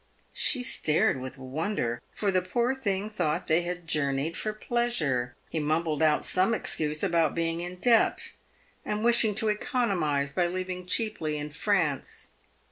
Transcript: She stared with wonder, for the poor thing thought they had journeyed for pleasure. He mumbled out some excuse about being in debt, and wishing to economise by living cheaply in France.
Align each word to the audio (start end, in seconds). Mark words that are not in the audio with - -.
She 0.33 0.63
stared 0.63 1.19
with 1.21 1.37
wonder, 1.37 2.01
for 2.15 2.31
the 2.31 2.41
poor 2.41 2.73
thing 2.73 3.07
thought 3.07 3.45
they 3.47 3.61
had 3.61 3.85
journeyed 3.87 4.35
for 4.35 4.51
pleasure. 4.51 5.35
He 5.51 5.59
mumbled 5.59 6.01
out 6.01 6.25
some 6.25 6.55
excuse 6.55 7.03
about 7.03 7.35
being 7.35 7.61
in 7.61 7.75
debt, 7.75 8.31
and 8.83 9.03
wishing 9.03 9.35
to 9.35 9.49
economise 9.49 10.31
by 10.31 10.47
living 10.47 10.87
cheaply 10.87 11.37
in 11.37 11.51
France. 11.51 12.29